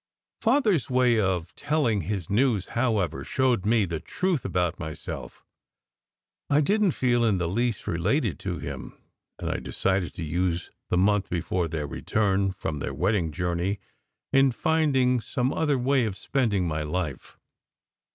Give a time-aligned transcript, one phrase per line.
[0.39, 5.45] Father s way of telling his news, however, showed me the truth about myself.
[6.49, 8.97] I didn t feel in the least related to him;
[9.37, 13.79] and I decided to use the month before their return from the wedding journey
[14.33, 17.37] in finding some other way of spending my life.